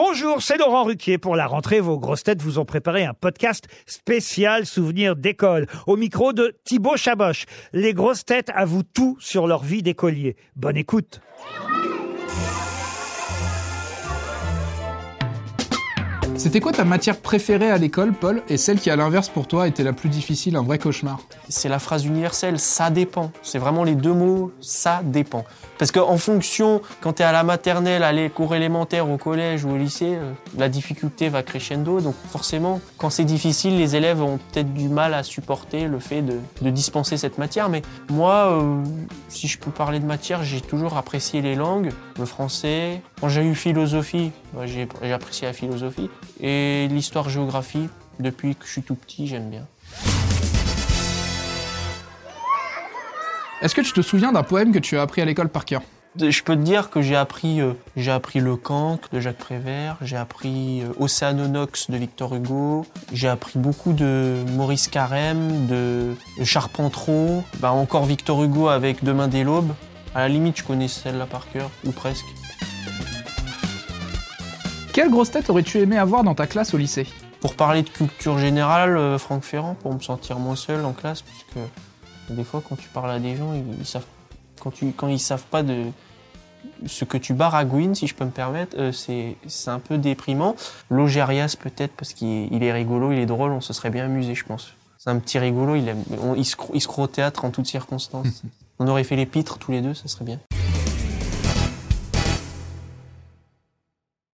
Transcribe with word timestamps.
Bonjour, 0.00 0.40
c'est 0.40 0.58
Laurent 0.58 0.84
Ruquier. 0.84 1.18
Pour 1.18 1.34
la 1.34 1.48
rentrée, 1.48 1.80
vos 1.80 1.98
grosses 1.98 2.22
têtes 2.22 2.40
vous 2.40 2.60
ont 2.60 2.64
préparé 2.64 3.04
un 3.04 3.14
podcast 3.14 3.66
spécial 3.84 4.64
souvenir 4.64 5.16
d'école. 5.16 5.66
Au 5.88 5.96
micro 5.96 6.32
de 6.32 6.56
Thibaut 6.62 6.96
Chaboch. 6.96 7.46
Les 7.72 7.94
grosses 7.94 8.24
têtes 8.24 8.52
avouent 8.54 8.84
tout 8.84 9.16
sur 9.18 9.48
leur 9.48 9.64
vie 9.64 9.82
d'écolier. 9.82 10.36
Bonne 10.54 10.76
écoute. 10.76 11.20
C'était 16.38 16.60
quoi 16.60 16.70
ta 16.70 16.84
matière 16.84 17.16
préférée 17.16 17.68
à 17.68 17.78
l'école, 17.78 18.12
Paul, 18.12 18.42
et 18.48 18.58
celle 18.58 18.78
qui, 18.78 18.90
à 18.90 18.96
l'inverse, 18.96 19.28
pour 19.28 19.48
toi, 19.48 19.66
était 19.66 19.82
la 19.82 19.92
plus 19.92 20.08
difficile, 20.08 20.54
un 20.54 20.62
vrai 20.62 20.78
cauchemar 20.78 21.18
C'est 21.48 21.68
la 21.68 21.80
phrase 21.80 22.06
universelle, 22.06 22.60
ça 22.60 22.90
dépend. 22.90 23.32
C'est 23.42 23.58
vraiment 23.58 23.82
les 23.82 23.96
deux 23.96 24.12
mots, 24.12 24.52
ça 24.60 25.00
dépend. 25.02 25.44
Parce 25.78 25.90
qu'en 25.90 26.16
fonction, 26.16 26.80
quand 27.00 27.14
tu 27.14 27.22
es 27.22 27.24
à 27.24 27.32
la 27.32 27.42
maternelle, 27.42 28.04
à 28.04 28.12
les 28.12 28.30
cours 28.30 28.54
élémentaires, 28.54 29.10
au 29.10 29.16
collège 29.16 29.64
ou 29.64 29.70
au 29.70 29.76
lycée, 29.76 30.14
euh, 30.16 30.32
la 30.56 30.68
difficulté 30.68 31.28
va 31.28 31.42
crescendo. 31.42 32.00
Donc 32.00 32.14
forcément, 32.28 32.80
quand 32.98 33.10
c'est 33.10 33.24
difficile, 33.24 33.76
les 33.76 33.96
élèves 33.96 34.22
ont 34.22 34.38
peut-être 34.52 34.72
du 34.74 34.88
mal 34.88 35.14
à 35.14 35.24
supporter 35.24 35.86
le 35.86 35.98
fait 35.98 36.22
de, 36.22 36.70
dispenser 36.70 37.16
cette 37.16 37.38
matière. 37.38 37.68
Mais 37.68 37.82
moi, 38.10 38.50
euh, 38.52 38.82
si 39.28 39.48
je 39.48 39.58
peux 39.58 39.70
parler 39.70 40.00
de 40.00 40.06
matière, 40.06 40.42
j'ai 40.44 40.60
toujours 40.60 40.96
apprécié 40.96 41.42
les 41.42 41.54
langues, 41.54 41.90
le 42.18 42.24
français. 42.26 43.00
Quand 43.20 43.28
j'ai 43.28 43.44
eu 43.44 43.54
philosophie, 43.54 44.32
j'ai 44.64 45.12
apprécié 45.12 45.46
la 45.46 45.52
philosophie. 45.52 46.10
Et 46.40 46.88
l'histoire-géographie, 46.90 47.88
depuis 48.20 48.54
que 48.54 48.66
je 48.66 48.72
suis 48.72 48.82
tout 48.82 48.94
petit, 48.94 49.26
j'aime 49.26 49.50
bien. 49.50 49.66
Est-ce 53.60 53.74
que 53.74 53.80
tu 53.80 53.92
te 53.92 54.02
souviens 54.02 54.32
d'un 54.32 54.44
poème 54.44 54.72
que 54.72 54.78
tu 54.78 54.96
as 54.96 55.02
appris 55.02 55.20
à 55.20 55.24
l'école 55.24 55.48
par 55.48 55.64
cœur? 55.64 55.82
Je 56.16 56.42
peux 56.42 56.56
te 56.56 56.62
dire 56.62 56.90
que 56.90 57.02
j'ai 57.02 57.16
appris, 57.16 57.60
euh, 57.60 57.74
j'ai 57.96 58.10
appris 58.10 58.40
Le 58.40 58.56
Cancre 58.56 59.08
de 59.12 59.20
Jacques 59.20 59.38
Prévert, 59.38 59.96
j'ai 60.00 60.16
appris 60.16 60.82
euh, 60.82 60.92
Océanonox 60.98 61.90
de 61.90 61.96
Victor 61.96 62.34
Hugo, 62.34 62.86
j'ai 63.12 63.28
appris 63.28 63.58
beaucoup 63.58 63.92
de 63.92 64.34
Maurice 64.56 64.88
Carême, 64.88 65.66
de, 65.66 66.14
de 66.38 66.44
Charpentreau, 66.44 67.44
bah 67.60 67.72
encore 67.72 68.06
Victor 68.06 68.42
Hugo 68.42 68.68
avec 68.68 69.04
Demain 69.04 69.28
dès 69.28 69.44
l'aube. 69.44 69.72
À 70.14 70.20
la 70.20 70.28
limite, 70.28 70.58
je 70.58 70.64
connais 70.64 70.88
celle-là 70.88 71.26
par 71.26 71.48
cœur, 71.50 71.70
ou 71.84 71.92
presque. 71.92 72.26
Quelle 74.98 75.12
grosse 75.12 75.30
tête 75.30 75.48
aurais-tu 75.48 75.78
aimé 75.78 75.96
avoir 75.96 76.24
dans 76.24 76.34
ta 76.34 76.48
classe 76.48 76.74
au 76.74 76.76
lycée 76.76 77.06
Pour 77.38 77.54
parler 77.54 77.82
de 77.82 77.88
culture 77.88 78.36
générale, 78.36 78.96
euh, 78.96 79.16
Franck 79.16 79.44
Ferrand, 79.44 79.76
pour 79.76 79.94
me 79.94 80.00
sentir 80.00 80.40
moins 80.40 80.56
seul 80.56 80.84
en 80.84 80.92
classe, 80.92 81.22
parce 81.22 81.44
que 81.54 82.34
des 82.34 82.42
fois, 82.42 82.60
quand 82.68 82.74
tu 82.74 82.88
parles 82.88 83.12
à 83.12 83.20
des 83.20 83.36
gens, 83.36 83.54
ils, 83.54 83.62
ils 83.78 83.86
savent, 83.86 84.06
quand, 84.60 84.72
tu, 84.72 84.90
quand 84.90 85.06
ils 85.06 85.20
savent 85.20 85.44
pas 85.44 85.62
de 85.62 85.84
ce 86.84 87.04
que 87.04 87.16
tu 87.16 87.32
baragouines, 87.32 87.94
si 87.94 88.08
je 88.08 88.14
peux 88.16 88.24
me 88.24 88.32
permettre, 88.32 88.76
euh, 88.76 88.90
c'est 88.90 89.36
c'est 89.46 89.70
un 89.70 89.78
peu 89.78 89.98
déprimant. 89.98 90.56
Logérias 90.90 91.54
peut-être, 91.56 91.92
parce 91.92 92.12
qu'il 92.12 92.52
il 92.52 92.64
est 92.64 92.72
rigolo, 92.72 93.12
il 93.12 93.20
est 93.20 93.26
drôle, 93.26 93.52
on 93.52 93.60
se 93.60 93.72
serait 93.72 93.90
bien 93.90 94.06
amusé, 94.06 94.34
je 94.34 94.44
pense. 94.44 94.72
C'est 94.98 95.10
un 95.10 95.18
petit 95.20 95.38
rigolo, 95.38 95.76
il, 95.76 95.86
aime, 95.86 96.02
on- 96.20 96.34
il, 96.34 96.44
se, 96.44 96.56
il 96.74 96.80
se 96.82 96.88
croit 96.88 97.04
au 97.04 97.06
théâtre 97.06 97.44
en 97.44 97.50
toutes 97.50 97.68
circonstances. 97.68 98.42
on 98.80 98.88
aurait 98.88 99.04
fait 99.04 99.14
les 99.14 99.26
pitres 99.26 99.58
tous 99.58 99.70
les 99.70 99.80
deux, 99.80 99.94
ça 99.94 100.08
serait 100.08 100.24
bien. 100.24 100.40